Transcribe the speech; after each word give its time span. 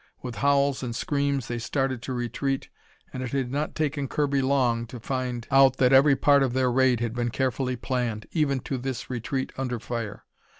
With 0.23 0.37
howls 0.37 0.81
and 0.81 0.95
screams 0.95 1.47
they 1.47 1.59
started 1.59 2.01
to 2.01 2.13
retreat, 2.13 2.69
and 3.13 3.21
it 3.21 3.33
had 3.33 3.51
not 3.51 3.75
taken 3.75 4.07
Kirby 4.07 4.41
long 4.41 4.87
to 4.87 4.99
find 4.99 5.47
out 5.51 5.77
that 5.77 5.93
every 5.93 6.15
part 6.15 6.41
of 6.41 6.53
their 6.53 6.71
raid 6.71 7.01
had 7.01 7.13
been 7.13 7.29
carefully 7.29 7.75
planned, 7.75 8.25
even 8.31 8.61
to 8.61 8.79
this 8.79 9.11
retreat 9.11 9.51
under 9.59 9.79
fire. 9.79 10.25